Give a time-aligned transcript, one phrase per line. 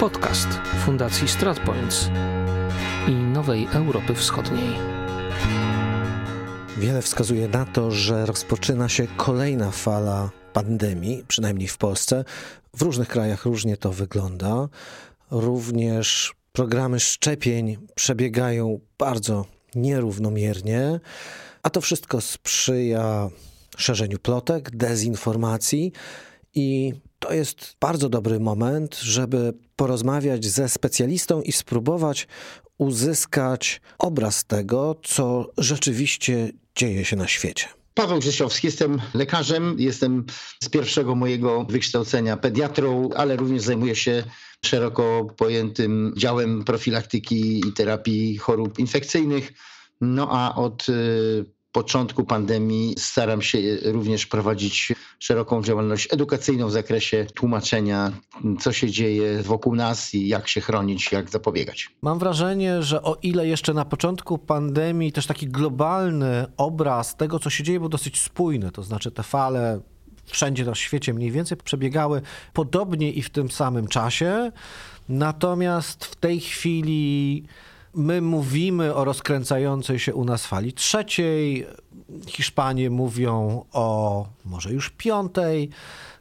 [0.00, 0.48] Podcast
[0.84, 2.10] Fundacji StratPoints
[3.08, 4.68] i Nowej Europy Wschodniej.
[6.78, 12.24] Wiele wskazuje na to, że rozpoczyna się kolejna fala pandemii, przynajmniej w Polsce.
[12.76, 14.68] W różnych krajach różnie to wygląda.
[15.30, 19.44] Również programy szczepień przebiegają bardzo
[19.74, 21.00] nierównomiernie,
[21.62, 23.30] a to wszystko sprzyja
[23.76, 25.92] szerzeniu plotek, dezinformacji
[26.54, 32.28] i to jest bardzo dobry moment, żeby porozmawiać ze specjalistą i spróbować
[32.78, 37.66] uzyskać obraz tego, co rzeczywiście dzieje się na świecie.
[37.94, 40.24] Paweł Grzesiowski, jestem lekarzem, jestem
[40.62, 44.22] z pierwszego mojego wykształcenia pediatrą, ale również zajmuję się
[44.64, 49.52] szeroko pojętym działem profilaktyki i terapii chorób infekcyjnych.
[50.00, 57.26] No a od y, początku pandemii staram się również prowadzić szeroką działalność edukacyjną w zakresie
[57.34, 58.12] tłumaczenia,
[58.60, 61.90] co się dzieje wokół nas i jak się chronić, jak zapobiegać.
[62.02, 67.50] Mam wrażenie, że o ile jeszcze na początku pandemii też taki globalny obraz tego, co
[67.50, 69.80] się dzieje, był dosyć spójny, to znaczy te fale
[70.26, 74.52] wszędzie na świecie mniej więcej przebiegały podobnie i w tym samym czasie.
[75.08, 77.44] Natomiast w tej chwili
[77.94, 81.66] My mówimy o rozkręcającej się u nas fali trzeciej.
[82.26, 85.70] Hiszpanie mówią o może już piątej.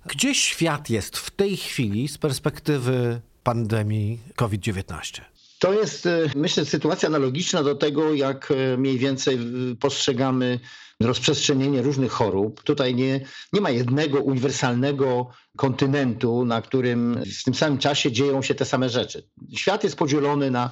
[0.06, 5.22] Gdzie świat jest w tej chwili z perspektywy pandemii COVID-19?
[5.60, 9.40] To jest, e, myślę, sytuacja analogiczna do tego, jak e, mniej więcej
[9.80, 10.60] postrzegamy
[11.00, 12.64] rozprzestrzenienie różnych chorób.
[12.64, 18.56] Tutaj nie, nie ma jednego uniwersalnego kontynentu, na którym w tym samym czasie dzieją się
[18.56, 19.24] te same rzeczy.
[19.56, 20.72] Świat jest podzielony na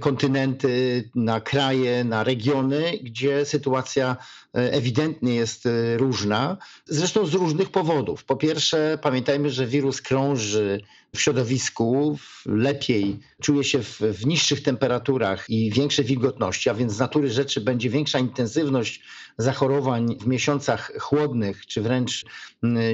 [0.00, 4.16] kontynenty, na kraje, na regiony, gdzie sytuacja
[4.54, 6.56] e, ewidentnie jest e, różna,
[6.86, 8.24] zresztą z różnych powodów.
[8.24, 10.80] Po pierwsze, pamiętajmy, że wirus krąży
[11.14, 16.98] w środowisku, lepiej czuje się w, w niższych temperaturach i większej wilgotności, a więc z
[16.98, 19.02] natury rzeczy będzie większa intensywność
[19.38, 22.24] zachorowań w miesiącach chłodnych czy wręcz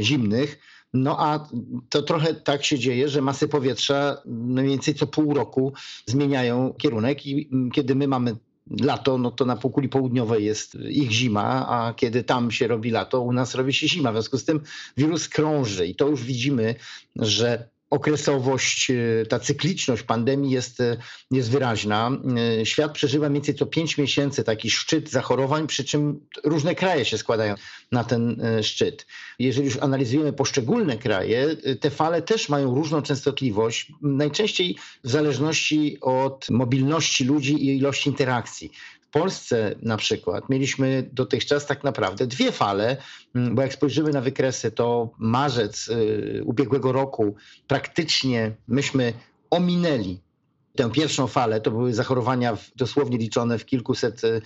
[0.00, 0.58] zimnych.
[0.94, 1.48] No a
[1.88, 5.72] to trochę tak się dzieje, że masy powietrza mniej więcej co pół roku
[6.06, 8.36] zmieniają kierunek i kiedy my mamy
[8.80, 13.20] lato, no to na półkuli południowej jest ich zima, a kiedy tam się robi lato,
[13.20, 14.12] u nas robi się zima.
[14.12, 14.60] W związku z tym
[14.96, 16.74] wirus krąży i to już widzimy,
[17.16, 20.96] że okresowość, y, ta cykliczność pandemii jest, y,
[21.30, 22.10] jest wyraźna.
[22.60, 27.04] Y, świat przeżywa mniej więcej co 5 miesięcy taki szczyt zachorowań, przy czym różne kraje
[27.04, 27.54] się składają
[27.92, 29.06] na ten szczyt.
[29.38, 36.50] Jeżeli już analizujemy poszczególne kraje, te fale też mają różną częstotliwość, najczęściej w zależności od
[36.50, 38.72] mobilności ludzi i ilości interakcji.
[39.12, 42.96] Polsce na przykład mieliśmy dotychczas tak naprawdę dwie fale,
[43.34, 47.34] mm, bo jak spojrzymy na wykresy, to marzec y, ubiegłego roku
[47.66, 49.12] praktycznie myśmy
[49.50, 50.20] ominęli
[50.76, 54.42] tę pierwszą falę, to były zachorowania dosłownie liczone w kilkuset y,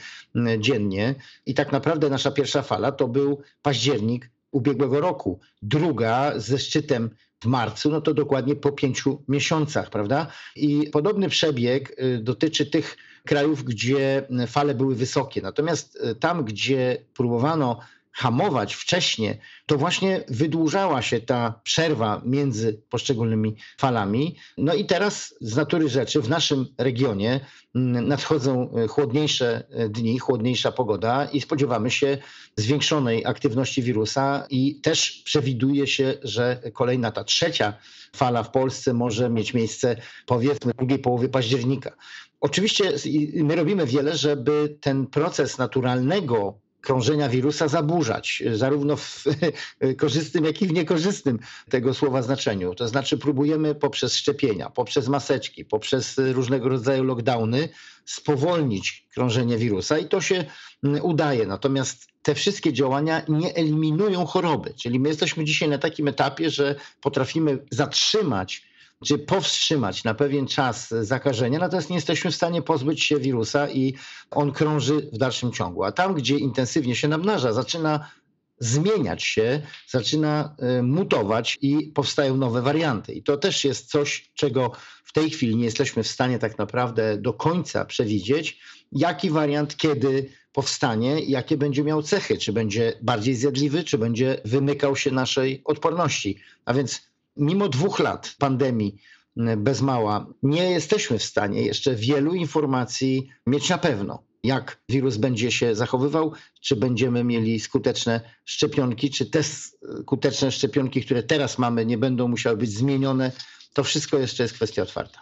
[0.58, 1.14] dziennie
[1.46, 5.40] i tak naprawdę nasza pierwsza fala to był październik ubiegłego roku.
[5.62, 7.10] Druga ze szczytem
[7.42, 10.26] w marcu, no to dokładnie po pięciu miesiącach, prawda?
[10.56, 15.42] I podobny przebieg y, dotyczy tych krajów, gdzie fale były wysokie.
[15.42, 17.80] Natomiast y, tam, gdzie próbowano
[18.16, 24.36] hamować wcześniej, to właśnie wydłużała się ta przerwa między poszczególnymi falami.
[24.58, 27.40] No i teraz z natury rzeczy w naszym regionie
[27.74, 32.18] mm, nadchodzą e, chłodniejsze e, dni, chłodniejsza pogoda i spodziewamy się
[32.56, 37.72] zwiększonej aktywności wirusa i też przewiduje się, że kolejna ta trzecia
[38.16, 39.96] fala w Polsce może mieć miejsce
[40.26, 41.96] powiedzmy w drugiej połowie października.
[42.40, 42.92] Oczywiście
[43.34, 49.24] my robimy wiele, żeby ten proces naturalnego krążenia wirusa zaburzać, zarówno w
[50.02, 51.38] korzystnym, jak i w niekorzystnym
[51.70, 52.74] tego słowa znaczeniu.
[52.74, 57.68] To znaczy próbujemy poprzez szczepienia, poprzez maseczki, poprzez różnego rodzaju lockdowny
[58.04, 60.44] spowolnić krążenie wirusa i to się
[60.84, 61.46] mm, udaje.
[61.46, 64.74] Natomiast te wszystkie działania nie eliminują choroby.
[64.74, 68.62] Czyli my jesteśmy dzisiaj na takim etapie, że potrafimy zatrzymać
[69.04, 73.94] czy powstrzymać na pewien czas zakażenia, natomiast nie jesteśmy w stanie pozbyć się wirusa i
[74.30, 75.84] on krąży w dalszym ciągu.
[75.84, 78.10] A tam, gdzie intensywnie się namnaża, zaczyna
[78.58, 83.12] zmieniać się, zaczyna e, mutować i powstają nowe warianty.
[83.12, 84.72] I to też jest coś, czego
[85.04, 88.60] w tej chwili nie jesteśmy w stanie tak naprawdę do końca przewidzieć,
[88.92, 94.96] jaki wariant kiedy powstanie, jakie będzie miał cechy, czy będzie bardziej zjadliwy, czy będzie wymykał
[94.96, 96.38] się naszej odporności.
[96.64, 97.02] A więc
[97.36, 98.96] mimo dwóch lat pandemii
[99.36, 104.22] mm, bez mała, nie jesteśmy w stanie jeszcze wielu informacji mieć na pewno.
[104.44, 111.22] Jak wirus będzie się zachowywał, czy będziemy mieli skuteczne szczepionki, czy te skuteczne szczepionki, które
[111.22, 113.32] teraz mamy, nie będą musiały być zmienione
[113.76, 115.20] to wszystko jeszcze jest kwestia otwarta.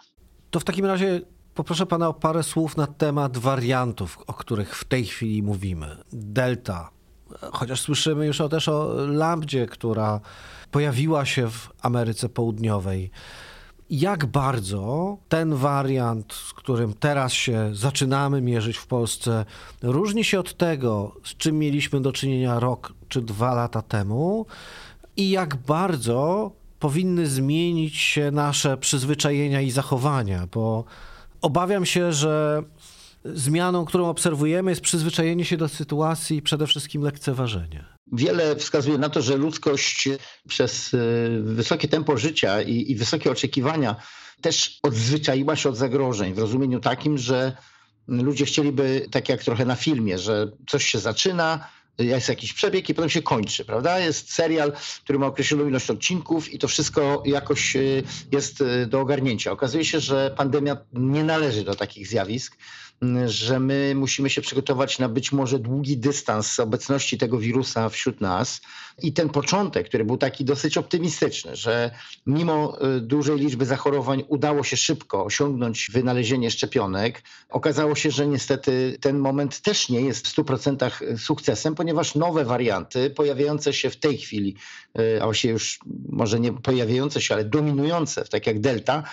[0.51, 1.21] To w takim razie
[1.53, 5.97] poproszę pana o parę słów na temat wariantów, o których w tej chwili mówimy.
[6.13, 6.89] Delta,
[7.53, 10.19] chociaż słyszymy już o, też o lambdzie, która
[10.71, 13.11] pojawiła się w Ameryce Południowej.
[13.89, 19.45] Jak bardzo ten wariant, z którym teraz się zaczynamy mierzyć w Polsce,
[19.81, 24.45] różni się od tego, z czym mieliśmy do czynienia rok czy dwa lata temu,
[25.17, 30.83] i jak bardzo powinny zmienić się nasze przyzwyczajenia i zachowania, bo
[31.41, 32.63] obawiam się, że
[33.33, 37.85] zmianą, którą obserwujemy, jest przyzwyczajenie się do sytuacji i przede wszystkim lekceważenie.
[38.13, 40.09] Wiele wskazuje na to, że ludzkość
[40.47, 43.95] przez y, wysokie tempo życia i, i wysokie oczekiwania
[44.41, 47.57] też odzwyczaiła się od zagrożeń w rozumieniu takim, że
[48.07, 51.67] ludzie chcieliby, tak jak trochę na filmie, że coś się zaczyna,
[51.97, 53.99] jest jakiś przebieg i potem się kończy, prawda?
[53.99, 54.71] Jest serial,
[55.03, 59.51] który ma określoną ilość odcinków i to wszystko jakoś y, jest y, do ogarnięcia.
[59.51, 62.57] Okazuje się, że pandemia nie należy do takich zjawisk
[63.25, 68.61] że my musimy się przygotować na być może długi dystans obecności tego wirusa wśród nas.
[69.01, 71.91] I ten początek, który był taki dosyć optymistyczny, że
[72.25, 78.97] mimo y, dużej liczby zachorowań udało się szybko osiągnąć wynalezienie szczepionek, okazało się, że niestety
[79.01, 84.17] ten moment też nie jest w 100% sukcesem, ponieważ nowe warianty pojawiające się w tej
[84.17, 84.55] chwili,
[84.99, 89.03] y, a właściwie już może nie pojawiające się, ale dominujące, tak jak Delta,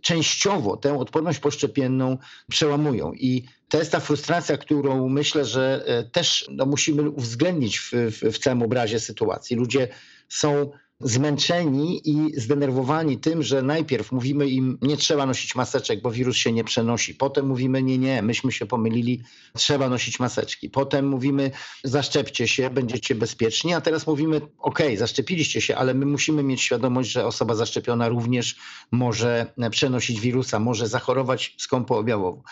[0.00, 2.18] częściowo tę odporność poszczepienną
[2.50, 3.12] przełamują.
[3.12, 8.32] I to jest ta frustracja, którą myślę, że e, też no, musimy uwzględnić w, w,
[8.32, 9.56] w całym obrazie sytuacji.
[9.56, 9.88] Ludzie
[10.28, 10.70] są
[11.00, 16.52] zmęczeni i zdenerwowani tym, że najpierw mówimy im, nie trzeba nosić maseczek, bo wirus się
[16.52, 17.14] nie przenosi.
[17.14, 19.22] Potem mówimy, nie, nie, myśmy się pomylili,
[19.54, 20.70] trzeba nosić maseczki.
[20.70, 21.50] Potem mówimy,
[21.84, 27.10] zaszczepcie się, będziecie bezpieczni, a teraz mówimy, ok, zaszczepiliście się, ale my musimy mieć świadomość,
[27.10, 28.56] że osoba zaszczepiona również
[28.92, 32.42] może przenosić wirusa, może zachorować skąpo objawową.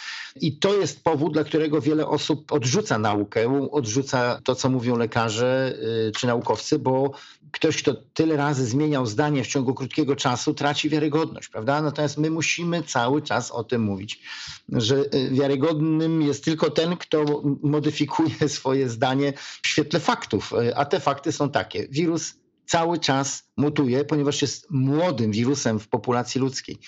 [0.41, 5.75] I to jest powód, dla którego wiele osób odrzuca naukę, odrzuca to, co mówią lekarze
[6.09, 7.13] y, czy naukowcy, bo
[7.55, 11.83] ktoś, kto tyle razy zmieniał zdanie w ciągu krótkiego czasu, traci wiarygodność, prawda?
[11.83, 14.21] Natomiast my musimy cały czas o tym mówić,
[14.69, 19.33] że y, wiarygodnym jest tylko ten, kto modyfikuje swoje zdanie
[19.63, 21.89] w świetle faktów, y, a te fakty są takie.
[21.89, 22.35] Wirus
[22.67, 26.79] cały czas mutuje, ponieważ jest młodym wirusem w populacji ludzkiej.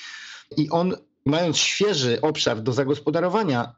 [0.57, 3.75] I on, mając świeży obszar do zagospodarowania,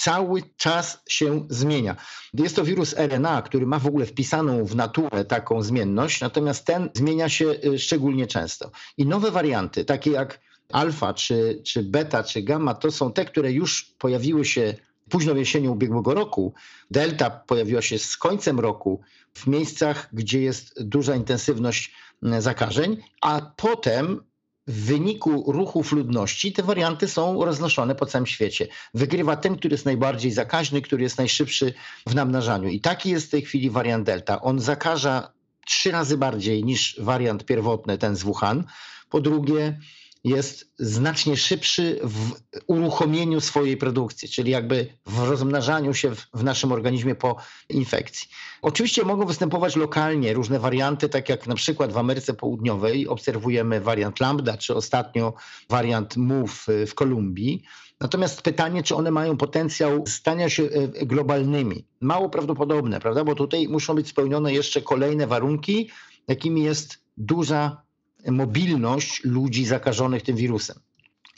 [0.00, 1.96] cały czas się zmienia.
[2.34, 6.90] Jest to wirus RNA, który ma w ogóle wpisaną w naturę taką zmienność, natomiast ten
[6.94, 8.70] zmienia się y, szczególnie często.
[8.96, 10.40] I nowe warianty, takie jak
[10.72, 14.74] alfa, czy, czy beta, czy gamma, to są te, które już pojawiły się
[15.08, 16.54] późną jesienią ubiegłego roku.
[16.90, 19.00] Delta pojawiła się z końcem roku
[19.34, 24.29] w miejscach, gdzie jest duża intensywność mm, zakażeń, a potem
[24.66, 28.68] w wyniku ruchów ludności te warianty są roznoszone po całym świecie.
[28.94, 31.74] Wygrywa ten, który jest najbardziej zakaźny, który jest najszybszy
[32.06, 32.68] w namnażaniu.
[32.68, 34.40] I taki jest w tej chwili wariant Delta.
[34.40, 35.32] On zakaża
[35.66, 38.64] trzy razy bardziej niż wariant pierwotny, ten z Wuhan.
[39.10, 39.78] Po drugie,
[40.24, 42.32] jest znacznie szybszy w
[42.66, 47.36] uruchomieniu swojej produkcji, czyli jakby w rozmnażaniu się w, w, naszym organizmie po
[47.68, 48.28] infekcji.
[48.62, 54.20] Oczywiście mogą występować lokalnie różne warianty, tak jak na przykład w Ameryce Południowej obserwujemy wariant
[54.20, 55.34] lambda, czy ostatnio
[55.68, 57.62] wariant MOVE w Kolumbii.
[58.00, 61.84] Natomiast pytanie, czy one mają potencjał stania się e, globalnymi?
[62.00, 63.24] Mało prawdopodobne, prawda?
[63.24, 65.90] Bo tutaj muszą być spełnione jeszcze kolejne warunki,
[66.28, 67.82] jakimi jest duża
[68.28, 70.76] mobilność ludzi zakażonych tym wirusem.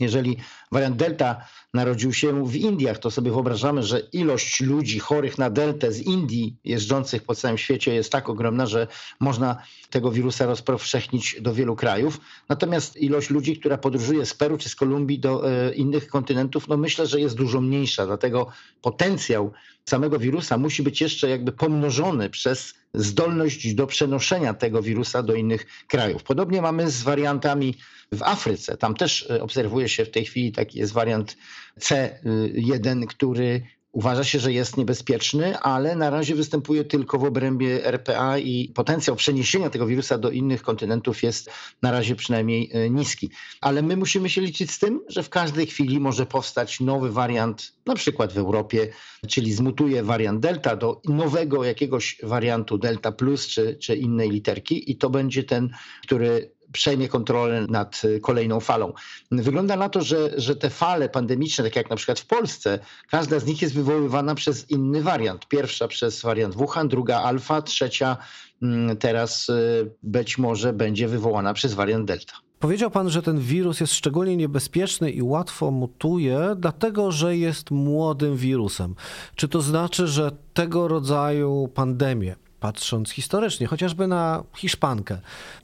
[0.00, 0.36] Jeżeli
[0.72, 5.92] wariant Delta narodził się w Indiach, to sobie wyobrażamy, że ilość ludzi chorych na Deltę
[5.92, 8.86] z Indii, jeżdżących po całym świecie, jest tak ogromna, że
[9.20, 12.20] można tego wirusa rozpowszechnić do wielu krajów.
[12.48, 16.76] Natomiast ilość ludzi, która podróżuje z Peru czy z Kolumbii do e, innych kontynentów, no
[16.76, 18.06] myślę, że jest dużo mniejsza.
[18.06, 18.46] Dlatego
[18.82, 19.52] potencjał
[19.84, 25.66] samego wirusa musi być jeszcze jakby pomnożony przez zdolność do przenoszenia tego wirusa do innych
[25.88, 26.22] krajów.
[26.22, 27.74] Podobnie mamy z wariantami
[28.12, 28.76] w Afryce.
[28.76, 31.36] Tam też e, obserwuje się w tej chwili taki jest wariant
[31.80, 33.62] C1, który
[33.92, 39.16] uważa się, że jest niebezpieczny, ale na razie występuje tylko w obrębie RPA i potencjał
[39.16, 41.50] przeniesienia tego wirusa do innych kontynentów jest
[41.82, 43.30] na razie przynajmniej e, niski.
[43.60, 47.72] Ale my musimy się liczyć z tym, że w każdej chwili może powstać nowy wariant,
[47.86, 48.88] na przykład w Europie,
[49.28, 54.96] czyli zmutuje wariant Delta do nowego jakiegoś wariantu Delta Plus czy, czy innej literki i
[54.96, 55.70] to będzie ten,
[56.02, 58.92] który przejmie kontrolę nad y, kolejną falą.
[59.30, 62.78] Wygląda na to, że, że te fale pandemiczne, tak jak na przykład w Polsce,
[63.10, 65.48] każda z nich jest wywoływana przez inny wariant.
[65.48, 68.16] Pierwsza przez wariant Wuhan, druga alfa, trzecia
[68.62, 72.34] mm, teraz y, być może będzie wywołana przez wariant Delta.
[72.62, 78.36] Powiedział pan, że ten wirus jest szczególnie niebezpieczny i łatwo mutuje, dlatego że jest młodym
[78.36, 78.94] wirusem.
[79.34, 85.18] Czy to znaczy, że tego rodzaju pandemie, patrząc historycznie, chociażby na Hiszpankę,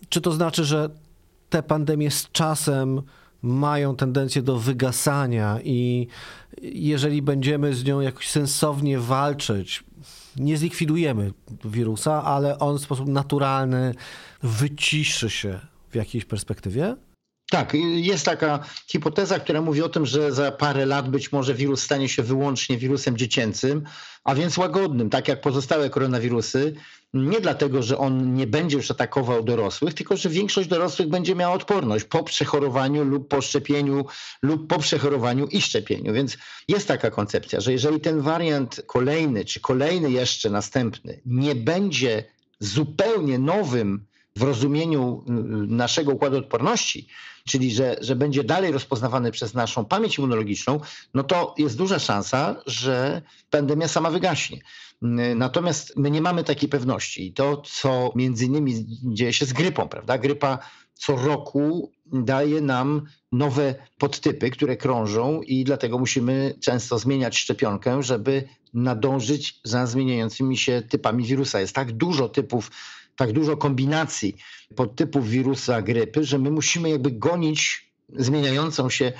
[0.08, 0.90] czy to znaczy, że
[1.50, 3.02] te pandemie z czasem
[3.42, 6.06] mają tendencję do wygasania i
[6.62, 9.84] jeżeli będziemy z nią jakoś sensownie walczyć,
[10.36, 11.32] nie zlikwidujemy
[11.64, 13.94] wirusa, ale on w sposób naturalny
[14.42, 16.96] wyciszy się w jakiejś perspektywie?
[17.50, 21.82] Tak, jest taka hipoteza, która mówi o tym, że za parę lat być może wirus
[21.82, 23.84] stanie się wyłącznie wirusem dziecięcym,
[24.24, 26.74] a więc łagodnym, tak jak pozostałe koronawirusy.
[27.14, 31.54] Nie dlatego, że on nie będzie już atakował dorosłych, tylko że większość dorosłych będzie miała
[31.54, 34.04] odporność po przechorowaniu lub po szczepieniu,
[34.42, 36.12] lub po przechorowaniu i szczepieniu.
[36.12, 36.38] Więc
[36.68, 42.24] jest taka koncepcja, że jeżeli ten wariant kolejny, czy kolejny jeszcze następny, nie będzie
[42.60, 44.06] zupełnie nowym
[44.38, 45.32] w rozumieniu y,
[45.66, 47.08] naszego układu odporności,
[47.44, 50.80] czyli że, że będzie dalej rozpoznawany przez naszą pamięć immunologiczną,
[51.14, 54.58] no to jest duża szansa, że pandemia sama wygaśnie.
[55.02, 57.26] Y, natomiast my nie mamy takiej pewności.
[57.26, 60.18] I to, co między innymi dzieje się z grypą, prawda?
[60.18, 60.58] Grypa
[60.94, 68.48] co roku daje nam nowe podtypy, które krążą i dlatego musimy często zmieniać szczepionkę, żeby
[68.74, 71.60] nadążyć za zmieniającymi się typami wirusa.
[71.60, 72.70] Jest tak dużo typów
[73.18, 74.36] tak dużo kombinacji
[74.76, 79.12] podtypów wirusa grypy, że my musimy jakby gonić zmieniającą się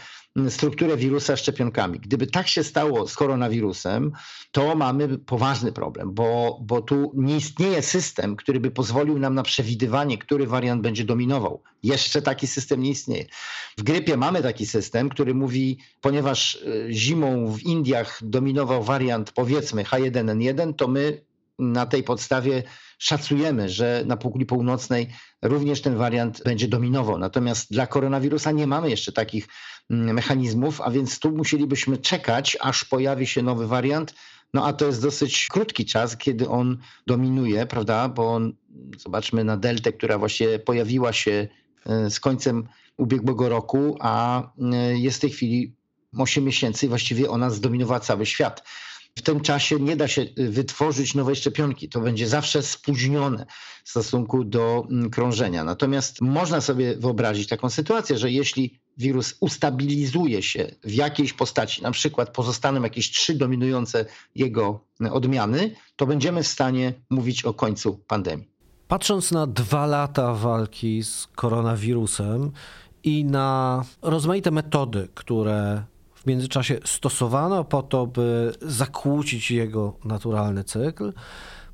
[0.49, 2.01] strukturę wirusa szczepionkami.
[2.01, 4.13] Gdyby tak się stało z koronawirusem,
[4.53, 9.43] to mamy poważny problem, bo, bo tu nie istnieje system, który by pozwolił nam na
[9.43, 11.63] przewidywanie, który wariant będzie dominował.
[11.83, 13.27] Jeszcze taki system nie istnieje.
[13.79, 19.85] W grypie mamy taki system, który mówi, ponieważ e, zimą w Indiach dominował wariant powiedzmy
[19.85, 21.28] H1N1, to my
[21.59, 22.63] na tej podstawie
[22.99, 25.09] szacujemy, że na półkuli północnej
[25.43, 27.19] również ten wariant będzie dominował.
[27.19, 29.49] Natomiast dla koronawirusa nie mamy jeszcze takich
[29.91, 34.15] mm, mechanizmów, a więc tu musielibyśmy czekać, aż pojawi się nowy wariant.
[34.55, 38.09] No a to jest dosyć krótki czas, kiedy on dominuje, prawda?
[38.09, 38.53] Bo on,
[38.99, 41.49] zobaczmy na deltę, która właśnie pojawiła się
[41.87, 45.75] e, z końcem ubiegłego roku, a e, jest w tej chwili
[46.19, 48.63] 8 miesięcy i właściwie ona zdominowała cały świat
[49.19, 51.89] w tym czasie nie da się y, wytworzyć nowej szczepionki.
[51.89, 53.47] To będzie zawsze spóźnione
[53.85, 55.65] w stosunku do mm, krążenia.
[55.65, 61.91] Natomiast można sobie wyobrazić taką sytuację, że jeśli wirus ustabilizuje się w jakiejś postaci, na
[61.91, 67.99] przykład pozostaną jakieś trzy dominujące jego y, odmiany, to będziemy w stanie mówić o końcu
[68.07, 68.49] pandemii.
[68.89, 72.53] Patrząc na dwa lata walki z koronawirusem
[73.05, 75.83] i na rozmaite metody, które
[76.23, 81.13] w międzyczasie stosowano po to, by zakłócić jego naturalny cykl.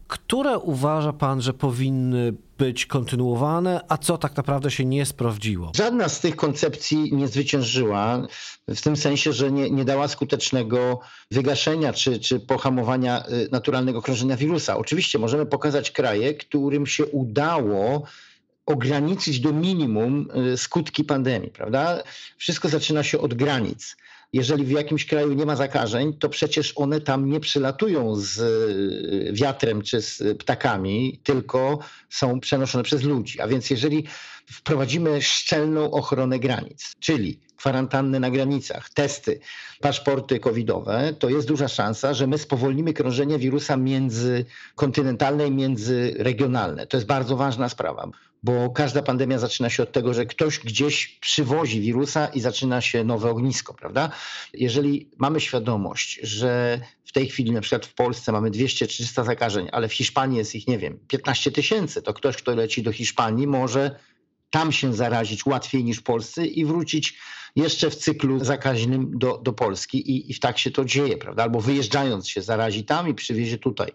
[0.09, 5.73] Które uważa pan, że powinny być kontynuowane, a co tak naprawdę się nie sprawdziło?
[5.77, 8.27] Żadna z tych koncepcji nie zwyciężyła,
[8.69, 14.37] w tym sensie, że nie, nie dała skutecznego wygaszenia czy, czy pohamowania y, naturalnego krążenia
[14.37, 14.77] wirusa.
[14.77, 18.03] Oczywiście możemy pokazać kraje, którym się udało
[18.67, 22.03] ograniczyć do minimum y, skutki pandemii, prawda?
[22.37, 23.97] Wszystko zaczyna się od granic
[24.35, 29.33] jeżeli w jakimś kraju nie ma zakażeń, to przecież one tam nie przylatują z y,
[29.33, 31.79] wiatrem czy z ptakami, tylko
[32.11, 33.41] są przenoszone przez ludzi.
[33.41, 34.05] A więc jeżeli
[34.47, 39.41] wprowadzimy szczelną ochronę granic, czyli kwarantanny na granicach, testy,
[39.81, 46.87] paszporty covidowe, to jest duża szansa, że my spowolnimy krążenie wirusa międzykontynentalne i międzyregionalne.
[46.87, 48.11] To jest bardzo ważna sprawa,
[48.45, 53.05] bo każda pandemia zaczyna się od tego, że ktoś gdzieś przywozi wirusa i zaczyna się
[53.05, 54.11] nowe ognisko, prawda?
[54.55, 59.89] Jeżeli mamy świadomość, że w tej chwili na przykład w Polsce mamy 200-300 zakażeń, ale
[59.89, 63.97] w Hiszpanii jest ich, nie wiem, 15 tysięcy, to ktoś, kto leci do Hiszpanii może
[64.51, 67.19] tam się zarazić łatwiej niż w Polsce i wrócić
[67.57, 71.43] jeszcze w cyklu zakaźnym do, do Polski i, i tak się to dzieje, prawda?
[71.43, 73.93] Albo wyjeżdżając się zarazi tam i przywiezie tutaj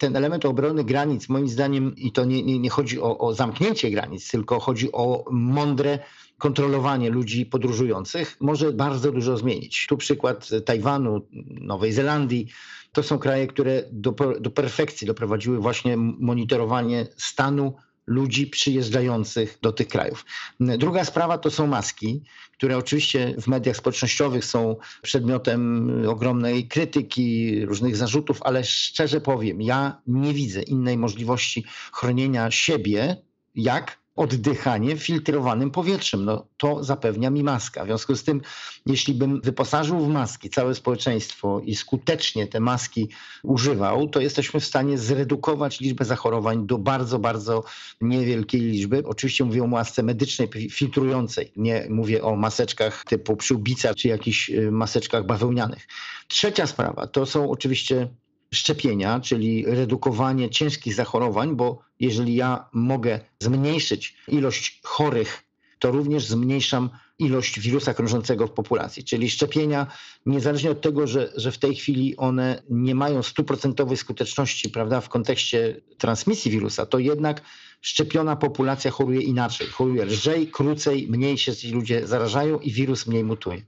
[0.00, 3.90] ten element obrony granic, moim zdaniem, i to nie, nie, nie chodzi o, o zamknięcie
[3.90, 5.98] granic, tylko chodzi o mądre
[6.38, 9.86] kontrolowanie ludzi podróżujących, może bardzo dużo zmienić.
[9.88, 11.26] Tu przykład Tajwanu,
[11.60, 12.46] Nowej Zelandii.
[12.92, 17.74] To są kraje, które do, do perfekcji doprowadziły właśnie monitorowanie stanu
[18.10, 20.24] ludzi przyjeżdżających do tych krajów.
[20.60, 27.96] Druga sprawa to są maski, które oczywiście w mediach społecznościowych są przedmiotem ogromnej krytyki, różnych
[27.96, 33.16] zarzutów, ale szczerze powiem, ja nie widzę innej możliwości chronienia siebie,
[33.54, 36.24] jak oddychanie filtrowanym powietrzem.
[36.24, 37.84] No, to zapewnia mi maska.
[37.84, 38.40] W związku z tym,
[38.86, 43.08] jeśli bym wyposażył w maski całe społeczeństwo i skutecznie te maski
[43.42, 47.64] używał, to jesteśmy w stanie zredukować liczbę zachorowań do bardzo, bardzo
[48.00, 49.02] niewielkiej liczby.
[49.06, 51.52] Oczywiście mówię o masce medycznej filtrującej.
[51.56, 55.86] Nie mówię o maseczkach typu przyłbica czy jakichś y, maseczkach bawełnianych.
[56.28, 58.08] Trzecia sprawa to są oczywiście
[58.54, 65.44] szczepienia, czyli redukowanie ciężkich zachorowań, bo jeżeli ja mogę zmniejszyć ilość chorych,
[65.78, 69.04] to również zmniejszam ilość wirusa krążącego w populacji.
[69.04, 69.86] Czyli szczepienia,
[70.26, 75.08] niezależnie od tego, że, że w tej chwili one nie mają stuprocentowej skuteczności prawda, w
[75.08, 77.42] kontekście transmisji wirusa, to jednak
[77.80, 79.66] szczepiona populacja choruje inaczej.
[79.66, 83.62] Choruje lżej, krócej, mniej się ci ludzie zarażają i wirus mniej mutuje.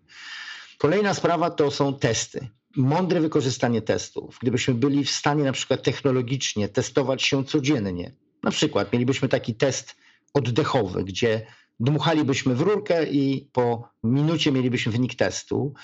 [0.78, 6.68] Kolejna sprawa to są testy mądre wykorzystanie testów, gdybyśmy byli w stanie na przykład technologicznie
[6.68, 8.12] testować się codziennie,
[8.42, 9.96] na przykład mielibyśmy taki test
[10.34, 11.46] oddechowy, gdzie
[11.80, 15.74] dmuchalibyśmy w rurkę i po minucie mielibyśmy wynik testu,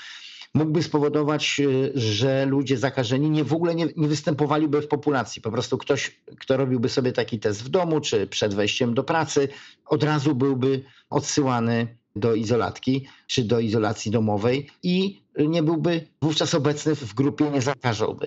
[0.54, 5.42] mógłby spowodować, y, że ludzie zakażeni nie w ogóle nie, nie, występowaliby w populacji.
[5.42, 9.48] Po prostu ktoś, kto robiłby sobie taki test w domu czy przed wejściem do pracy,
[9.86, 16.94] od razu byłby odsyłany do izolatki czy do izolacji domowej i nie byłby wówczas obecny
[16.94, 18.26] w grupie, nie zakażałby.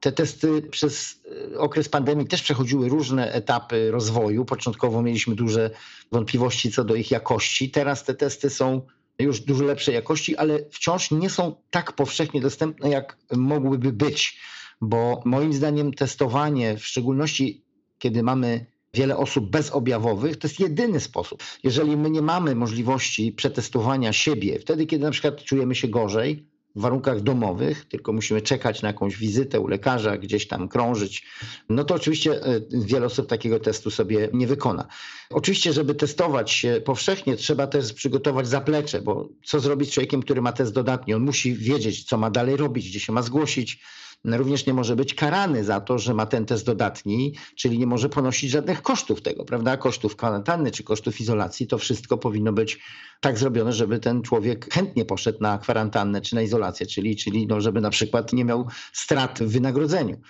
[0.00, 1.20] Te testy przez
[1.54, 4.44] e, okres pandemii też przechodziły różne etapy rozwoju.
[4.44, 5.70] Początkowo mieliśmy duże
[6.12, 7.70] wątpliwości co do ich jakości.
[7.70, 8.82] Teraz te testy są
[9.18, 14.40] już dużo lepszej jakości, ale wciąż nie są tak powszechnie dostępne, jak mogłyby być,
[14.80, 17.64] bo moim zdaniem testowanie, w szczególności
[18.02, 21.42] kiedy mamy wiele osób bezobjawowych, to jest jedyny sposób.
[21.62, 26.46] Jeżeli my nie mamy możliwości przetestowania siebie, wtedy kiedy na przykład czujemy się gorzej,
[26.76, 31.26] w warunkach domowych, tylko musimy czekać na jakąś wizytę u lekarza, gdzieś tam krążyć,
[31.68, 34.86] no to oczywiście e, wiele osób takiego testu sobie nie wykona.
[35.30, 40.42] Oczywiście, żeby testować się powszechnie, trzeba też przygotować zaplecze, bo co zrobić z człowiekiem, który
[40.42, 41.14] ma test dodatni?
[41.14, 43.80] On musi wiedzieć, co ma dalej robić, gdzie się ma zgłosić,
[44.24, 48.08] również nie może być karany za to, że ma ten test dodatni, czyli nie może
[48.08, 49.76] ponosić żadnych kosztów tego, prawda?
[49.76, 51.66] Kosztów kwarantanny czy kosztów izolacji.
[51.66, 52.78] To wszystko powinno być
[53.20, 57.60] tak zrobione, żeby ten człowiek chętnie poszedł na kwarantannę czy na izolację, czyli, czyli no,
[57.60, 60.20] żeby na przykład nie miał strat w wynagrodzeniu.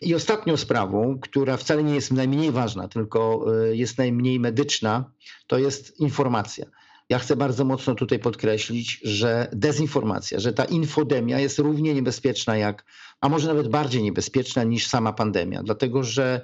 [0.00, 5.10] I ostatnią sprawą, która wcale nie jest najmniej ważna, tylko y, jest najmniej medyczna,
[5.46, 6.66] to jest informacja.
[7.08, 12.84] Ja chcę bardzo mocno tutaj podkreślić, że dezinformacja, że ta infodemia jest równie niebezpieczna jak,
[13.20, 16.40] a może nawet bardziej niebezpieczna niż sama pandemia, dlatego że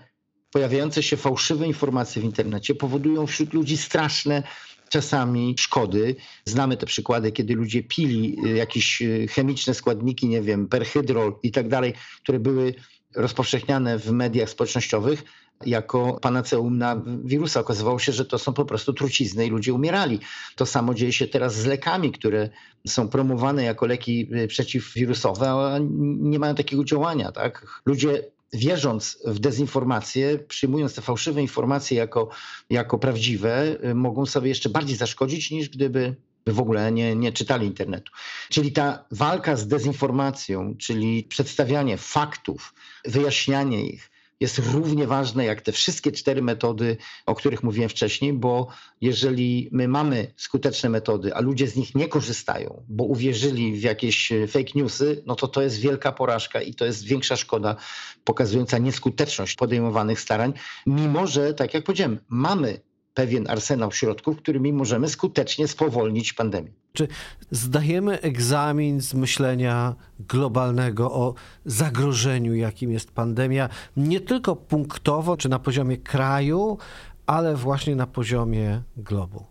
[0.51, 4.43] pojawiające się fałszywe informacje w internecie powodują wśród ludzi straszne
[4.89, 6.17] czasami szkody.
[6.45, 11.51] Znamy te przykłady, kiedy ludzie pili y, jakieś y, chemiczne składniki, nie wiem, perhydrol i
[11.51, 12.75] tak dalej, które były
[13.15, 15.25] rozpowszechniane w mediach społecznościowych
[15.67, 17.61] jako panaceum na wirusa.
[17.61, 20.21] Okazywało się, że to są po prostu trucizny i ludzie umierali.
[20.57, 22.49] To samo dzieje się teraz z lekami, które
[22.87, 25.79] są promowane jako leki y, przeciwwirusowe, a
[26.19, 27.33] nie mają takiego działania.
[27.33, 27.67] Tak?
[27.87, 32.29] Ludzie wierząc w dezinformację, przyjmując te fałszywe informacje jako,
[32.71, 37.67] jako prawdziwe, y, mogą sobie jeszcze bardziej zaszkodzić niż gdyby w ogóle nie, nie czytali
[37.67, 38.13] internetu.
[38.49, 42.75] Czyli ta walka z dezinformacją, czyli przedstawianie faktów,
[43.05, 44.11] wyjaśnianie ich,
[44.45, 48.69] jest równie ważne jak te wszystkie cztery metody, o których mówiłem wcześniej, bo
[49.01, 54.33] jeżeli my mamy skuteczne metody, a ludzie z nich nie korzystają, bo uwierzyli w jakieś
[54.49, 57.77] fake newsy, no to to jest wielka porażka i to jest większa szkoda
[58.25, 60.53] pokazująca nieskuteczność podejmowanych starań,
[60.87, 62.81] mimo że, tak jak powiedziałem, mamy
[63.15, 66.71] pewien arsenał środków, którymi możemy skutecznie spowolnić pandemię.
[66.93, 67.09] Czy
[67.51, 75.59] zdajemy egzamin z myślenia globalnego o zagrożeniu, jakim jest pandemia, nie tylko punktowo czy na
[75.59, 76.79] poziomie kraju,
[77.27, 79.45] ale właśnie na poziomie globu?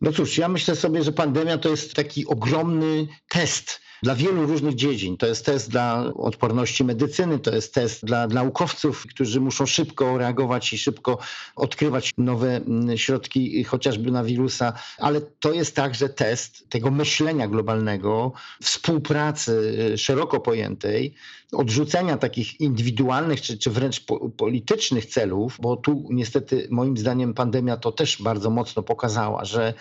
[0.00, 4.74] No cóż, ja myślę sobie, że pandemia to jest taki ogromny test dla wielu różnych
[4.74, 5.16] dziedzin.
[5.16, 10.72] To jest test dla odporności medycyny, to jest test dla, naukowców, którzy muszą szybko reagować
[10.72, 11.18] i szybko
[11.56, 18.32] odkrywać nowe mm, środki, chociażby na wirusa, ale to jest także test tego myślenia globalnego,
[18.62, 19.52] współpracy
[19.92, 21.14] y, szeroko pojętej,
[21.52, 27.76] odrzucenia takich indywidualnych czy, czy wręcz po, politycznych celów, bo tu niestety moim zdaniem pandemia
[27.76, 29.74] to też bardzo mocno pokazała, że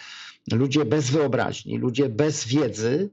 [0.52, 3.10] ludzie bez wyobraźni, ludzie bez wiedzy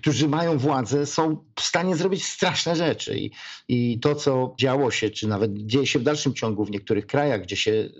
[0.00, 3.18] którzy mają władzę, są w stanie zrobić straszne rzeczy.
[3.18, 3.30] I,
[3.68, 7.42] I to, co działo się, czy nawet dzieje się w dalszym ciągu w niektórych krajach,
[7.42, 7.90] gdzie się e,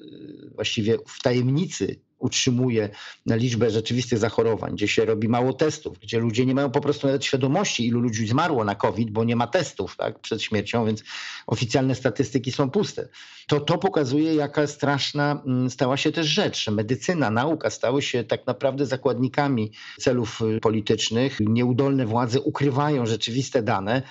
[0.55, 2.89] właściwie w tajemnicy utrzymuje
[3.27, 7.25] liczbę rzeczywistych zachorowań, gdzie się robi mało testów, gdzie ludzie nie mają po prostu nawet
[7.25, 11.03] świadomości, ilu ludzi zmarło na COVID, bo nie ma testów tak, przed śmiercią, więc
[11.47, 13.09] oficjalne statystyki są puste.
[13.47, 16.69] To to pokazuje, jaka straszna mm, stała się też rzecz.
[16.69, 21.39] Medycyna, nauka stały się tak naprawdę zakładnikami celów y, politycznych.
[21.41, 24.03] Nieudolne władze ukrywają rzeczywiste dane,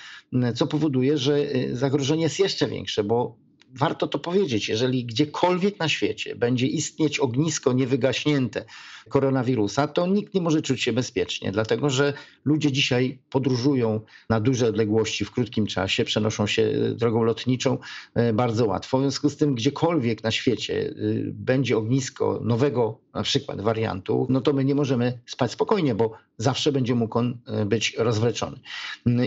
[0.54, 3.47] co powoduje, że y, zagrożenie jest jeszcze większe, bo
[3.78, 8.64] warto to powiedzieć, jeżeli gdziekolwiek na świecie będzie istnieć ognisko niewygaśnięte
[9.08, 12.12] koronawirusa, to nikt nie może czuć się bezpiecznie, dlatego że
[12.44, 17.78] ludzie dzisiaj podróżują na duże odległości w krótkim czasie, przenoszą się e, drogą lotniczą
[18.14, 18.98] e, bardzo łatwo.
[18.98, 20.92] W związku z tym, gdziekolwiek na świecie e,
[21.32, 26.72] będzie ognisko nowego na przykład wariantu, no to my nie możemy spać spokojnie, bo zawsze
[26.72, 28.58] będzie mógł on być rozwleczony.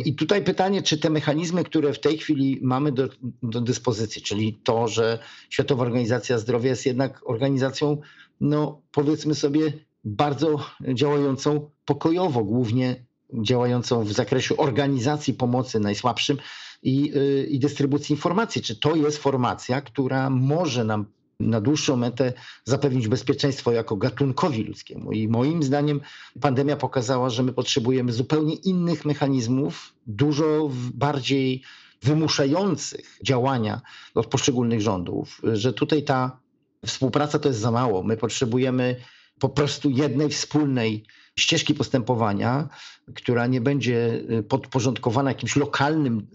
[0.05, 3.09] I tutaj pytanie, czy te mechanizmy, które w tej chwili mamy do,
[3.43, 7.97] do dyspozycji, czyli to, że Światowa Organizacja Zdrowia jest jednak organizacją
[8.41, 9.73] no powiedzmy sobie,
[10.03, 10.59] bardzo
[10.93, 16.37] działającą pokojowo, głównie działającą w zakresie organizacji pomocy najsłabszym
[16.83, 18.61] i, y, i dystrybucji informacji.
[18.61, 21.05] Czy to jest formacja, która może nam
[21.39, 22.33] na dłuższą metę
[22.65, 25.11] zapewnić bezpieczeństwo jako gatunkowi ludzkiemu.
[25.11, 26.01] I moim zdaniem
[26.41, 31.63] pandemia pokazała, że my potrzebujemy zupełnie innych mechanizmów, dużo bardziej
[32.03, 33.81] wymuszających działania
[34.15, 36.41] od poszczególnych rządów, że tutaj ta
[36.85, 38.03] Współpraca to jest za mało.
[38.03, 38.95] My potrzebujemy
[39.39, 41.05] po prostu jednej wspólnej
[41.39, 42.69] ścieżki postępowania,
[43.15, 46.27] która nie będzie y, podporządkowana jakimś lokalnym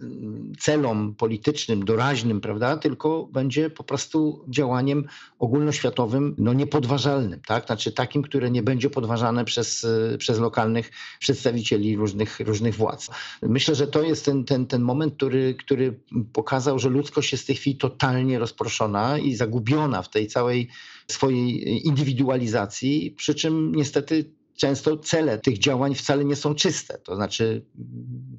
[0.54, 5.04] y, celom politycznym, doraźnym, prawda, tylko będzie po prostu działaniem
[5.38, 7.66] ogólnoświatowym, no niepodważalnym, tak?
[7.66, 13.10] Znaczy takim, które nie będzie podważane przez, y, przez lokalnych przedstawicieli różnych, różnych władz.
[13.42, 16.00] Myślę, że to jest ten, ten, ten moment, który, który
[16.32, 20.68] pokazał, że ludzkość jest w tej chwili totalnie rozproszona i zagubiona w tej całej
[21.10, 26.98] swojej indywidualizacji, przy czym niestety często cele tych działań wcale nie są czyste.
[26.98, 27.64] To znaczy,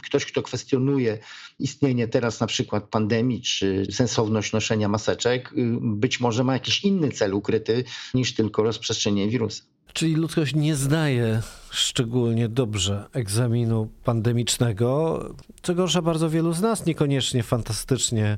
[0.04, 1.18] ktoś, kto kwestionuje
[1.60, 7.34] istnienie teraz na przykład pandemii czy sensowność noszenia maseczek, być może ma jakiś inny cel
[7.34, 9.64] ukryty niż tylko rozprzestrzenienie wirusa.
[9.94, 15.20] Czyli ludzkość nie zdaje szczególnie dobrze egzaminu pandemicznego.
[15.62, 18.38] Co gorsza, bardzo wielu z nas niekoniecznie fantastycznie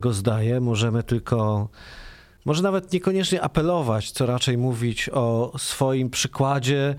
[0.00, 0.60] go zdaje.
[0.60, 1.68] Możemy tylko
[2.46, 6.94] może nawet niekoniecznie apelować, co raczej mówić o swoim przykładzie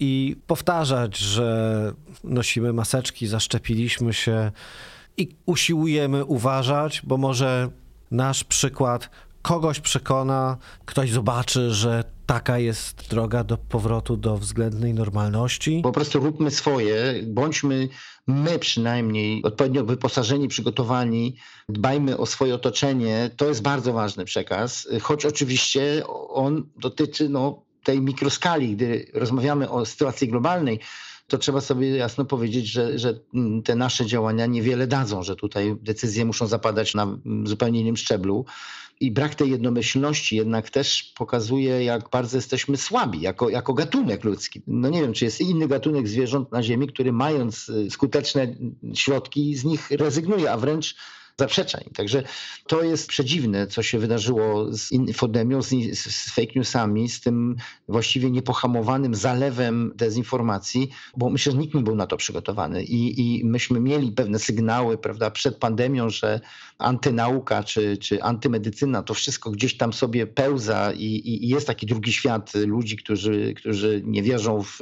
[0.00, 1.92] i powtarzać, że
[2.24, 4.52] nosimy maseczki, zaszczepiliśmy się
[5.16, 7.68] i usiłujemy uważać, bo może
[8.10, 9.10] nasz przykład
[9.42, 15.80] kogoś przekona, ktoś zobaczy, że taka jest droga do powrotu do względnej normalności.
[15.82, 17.88] Po prostu róbmy swoje, bądźmy
[18.26, 21.36] my przynajmniej odpowiednio wyposażeni, przygotowani,
[21.68, 23.30] dbajmy o swoje otoczenie.
[23.36, 29.86] To jest bardzo ważny przekaz, choć oczywiście on dotyczy no, tej mikroskali, gdy rozmawiamy o
[29.86, 30.80] sytuacji globalnej
[31.32, 33.20] to trzeba sobie jasno powiedzieć, że, że
[33.64, 38.44] te nasze działania niewiele dadzą, że tutaj decyzje muszą zapadać na zupełnie innym szczeblu
[39.00, 44.62] i brak tej jednomyślności jednak też pokazuje, jak bardzo jesteśmy słabi jako, jako gatunek ludzki.
[44.66, 48.54] No nie wiem, czy jest inny gatunek zwierząt na Ziemi, który mając y, skuteczne
[48.94, 50.96] środki z nich rezygnuje, a wręcz
[51.38, 51.90] zaprzeczeń.
[51.94, 52.22] Także
[52.66, 55.68] to jest przedziwne, co się wydarzyło z infodemią, z,
[55.98, 57.56] z fake newsami, z tym
[57.88, 63.44] właściwie niepohamowanym zalewem dezinformacji, bo myślę, że nikt nie był na to przygotowany i, i
[63.44, 66.40] myśmy mieli pewne sygnały prawda, przed pandemią, że
[66.78, 72.12] antynauka czy, czy antymedycyna to wszystko gdzieś tam sobie pełza i, i, jest taki drugi
[72.12, 74.78] świat ludzi, którzy, którzy nie wierzą w,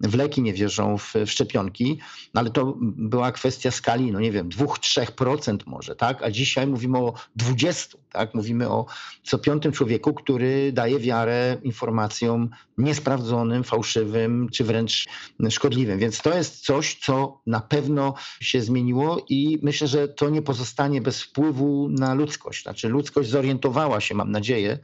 [0.00, 1.98] w leki, nie wierzą w, w szczepionki,
[2.34, 6.22] no ale to była kwestia skali, no nie wiem, 2-3% może może, tak?
[6.22, 8.34] A dzisiaj mówimy o 20, tak?
[8.34, 8.86] Mówimy o
[9.22, 15.08] co piątym człowieku, który daje wiarę informacjom niesprawdzonym, fałszywym, czy wręcz
[15.50, 15.98] szkodliwym.
[15.98, 21.00] Więc to jest coś, co na pewno się zmieniło i myślę, że to nie pozostanie
[21.00, 22.62] bez wpływu na ludzkość.
[22.62, 24.78] Znaczy ludzkość zorientowała się, mam nadzieję,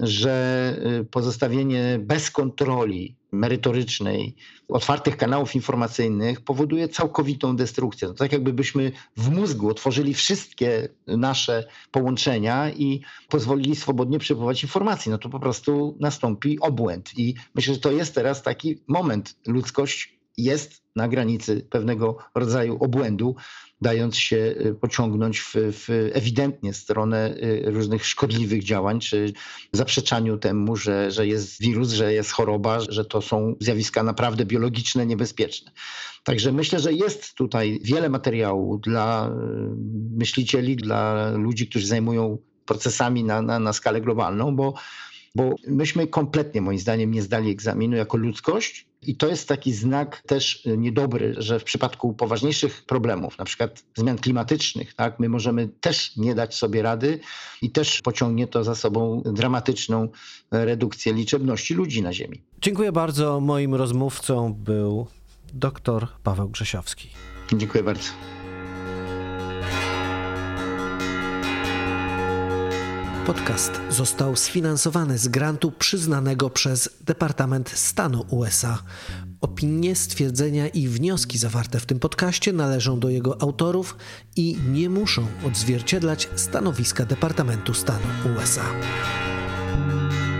[0.00, 4.34] że y, pozostawienie bez kontroli merytorycznej,
[4.68, 8.08] otwartych kanałów informacyjnych powoduje całkowitą destrukcję.
[8.08, 15.10] To tak jakbyśmy w mózgu otworzyli wszystkie nasze połączenia i pozwolili swobodnie przepływać informacji.
[15.10, 17.18] No to po prostu nastąpi obłęd.
[17.18, 19.36] I myślę, że to jest teraz taki moment.
[19.46, 23.36] Ludzkość jest na granicy pewnego rodzaju obłędu,
[23.80, 29.32] dając się y, pociągnąć w, w ewidentnie stronę y, różnych szkodliwych działań, czy
[29.72, 35.06] zaprzeczaniu temu, że, że jest wirus, że jest choroba, że to są zjawiska naprawdę biologiczne,
[35.06, 35.72] niebezpieczne.
[36.24, 39.32] Także myślę, że jest tutaj wiele materiału dla y,
[40.16, 44.74] myślicieli, dla ludzi, którzy zajmują procesami na, na, na skalę globalną, bo
[45.36, 48.88] bo myśmy kompletnie, moim zdaniem, nie zdali egzaminu jako ludzkość.
[49.06, 54.18] I to jest taki znak też niedobry, że w przypadku poważniejszych problemów, na przykład zmian
[54.18, 57.20] klimatycznych, tak, my możemy też nie dać sobie rady
[57.62, 60.08] i też pociągnie to za sobą dramatyczną
[60.50, 62.42] redukcję liczebności ludzi na Ziemi.
[62.60, 63.40] Dziękuję bardzo.
[63.40, 65.06] Moim rozmówcą był
[65.52, 67.08] dr Paweł Grzesiowski.
[67.52, 68.35] Dziękuję bardzo.
[73.26, 78.78] Podcast został sfinansowany z grantu przyznanego przez Departament Stanu USA.
[79.40, 83.96] Opinie, stwierdzenia i wnioski zawarte w tym podcaście należą do jego autorów
[84.36, 88.64] i nie muszą odzwierciedlać stanowiska Departamentu Stanu USA.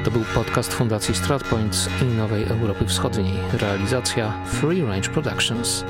[0.05, 3.33] To był podcast Fundacji StratPoints i Nowej Europy Wschodniej.
[3.53, 5.85] Realizacja Free Range Productions.